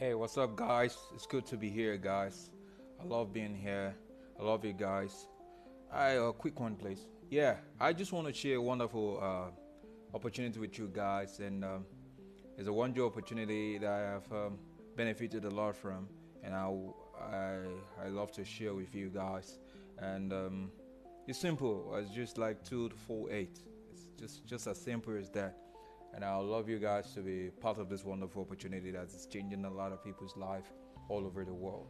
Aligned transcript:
Hey, 0.00 0.14
what's 0.14 0.38
up, 0.38 0.56
guys? 0.56 0.96
It's 1.14 1.26
good 1.26 1.44
to 1.48 1.58
be 1.58 1.68
here, 1.68 1.98
guys. 1.98 2.48
I 2.98 3.04
love 3.04 3.34
being 3.34 3.54
here. 3.54 3.94
I 4.40 4.42
love 4.42 4.64
you 4.64 4.72
guys. 4.72 5.26
I 5.92 6.12
a 6.12 6.32
quick 6.32 6.58
one, 6.58 6.74
please. 6.74 7.06
Yeah, 7.28 7.56
I 7.78 7.92
just 7.92 8.10
want 8.10 8.26
to 8.26 8.32
share 8.32 8.56
a 8.56 8.62
wonderful 8.62 9.18
uh, 9.22 10.16
opportunity 10.16 10.58
with 10.58 10.78
you 10.78 10.90
guys, 10.90 11.40
and 11.40 11.62
um, 11.62 11.84
it's 12.56 12.66
a 12.66 12.72
wonderful 12.72 13.08
opportunity 13.08 13.76
that 13.76 13.90
I 13.90 13.98
have 13.98 14.32
um, 14.32 14.58
benefited 14.96 15.44
a 15.44 15.50
lot 15.50 15.76
from, 15.76 16.08
and 16.42 16.54
I, 16.54 16.74
I 17.20 17.58
I 18.02 18.08
love 18.08 18.32
to 18.32 18.42
share 18.42 18.72
with 18.72 18.94
you 18.94 19.10
guys. 19.10 19.58
And 19.98 20.32
um, 20.32 20.70
it's 21.26 21.38
simple. 21.38 21.94
It's 21.96 22.10
just 22.10 22.38
like 22.38 22.64
two 22.64 22.88
to 22.88 22.96
four 22.96 23.30
eight. 23.30 23.60
It's 23.92 24.06
just 24.18 24.46
just 24.46 24.66
as 24.66 24.80
simple 24.80 25.14
as 25.18 25.28
that. 25.32 25.58
And 26.14 26.24
I 26.24 26.34
love 26.36 26.68
you 26.68 26.78
guys 26.78 27.12
to 27.14 27.20
be 27.20 27.50
part 27.60 27.78
of 27.78 27.88
this 27.88 28.04
wonderful 28.04 28.42
opportunity 28.42 28.90
that 28.90 29.06
is 29.06 29.26
changing 29.26 29.64
a 29.64 29.70
lot 29.70 29.92
of 29.92 30.04
people's 30.04 30.36
life 30.36 30.72
all 31.08 31.24
over 31.24 31.44
the 31.44 31.54
world. 31.54 31.86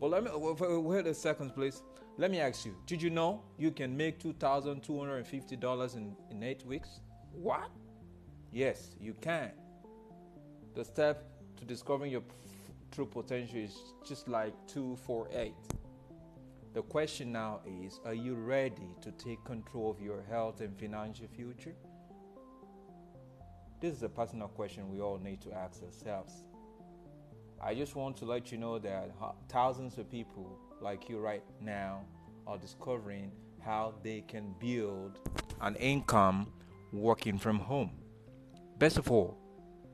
But 0.00 0.10
let 0.10 0.24
me 0.24 0.30
wait 0.34 1.06
a 1.06 1.14
second, 1.14 1.54
please. 1.54 1.82
Let 2.16 2.30
me 2.30 2.40
ask 2.40 2.64
you: 2.64 2.74
Did 2.86 3.02
you 3.02 3.10
know 3.10 3.42
you 3.58 3.70
can 3.70 3.96
make 3.96 4.18
two 4.18 4.32
thousand 4.34 4.82
two 4.82 4.98
hundred 4.98 5.16
and 5.18 5.26
fifty 5.26 5.56
dollars 5.56 5.94
in 5.94 6.16
in 6.30 6.42
eight 6.42 6.64
weeks? 6.64 7.00
What? 7.32 7.70
Yes, 8.52 8.94
you 9.00 9.14
can. 9.20 9.52
The 10.74 10.84
step 10.84 11.24
to 11.56 11.64
discovering 11.64 12.12
your 12.12 12.22
true 12.92 13.06
potential 13.06 13.58
is 13.58 13.76
just 14.06 14.26
like 14.28 14.54
two, 14.66 14.96
four, 15.04 15.28
eight. 15.32 15.54
The 16.72 16.82
question 16.82 17.32
now 17.32 17.60
is: 17.66 18.00
Are 18.04 18.14
you 18.14 18.34
ready 18.34 18.96
to 19.02 19.10
take 19.12 19.44
control 19.44 19.90
of 19.90 20.00
your 20.00 20.22
health 20.22 20.60
and 20.60 20.78
financial 20.78 21.26
future? 21.28 21.74
This 23.80 23.94
is 23.94 24.02
a 24.02 24.10
personal 24.10 24.48
question 24.48 24.90
we 24.90 25.00
all 25.00 25.18
need 25.18 25.40
to 25.40 25.52
ask 25.54 25.82
ourselves. 25.82 26.44
I 27.62 27.74
just 27.74 27.96
want 27.96 28.14
to 28.18 28.26
let 28.26 28.52
you 28.52 28.58
know 28.58 28.78
that 28.78 29.10
thousands 29.48 29.96
of 29.96 30.10
people 30.10 30.58
like 30.82 31.08
you 31.08 31.18
right 31.18 31.42
now 31.62 32.02
are 32.46 32.58
discovering 32.58 33.32
how 33.58 33.94
they 34.02 34.20
can 34.20 34.54
build 34.58 35.18
an 35.62 35.76
income 35.76 36.52
working 36.92 37.38
from 37.38 37.58
home. 37.58 37.92
Best 38.78 38.98
of 38.98 39.10
all, 39.10 39.38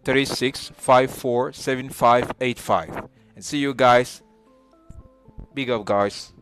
36 0.04 0.72
54 0.74 1.52
7585. 1.52 3.08
And 3.36 3.44
see 3.44 3.58
you 3.58 3.74
guys. 3.74 4.22
Big 5.54 5.70
up, 5.70 5.84
guys. 5.84 6.32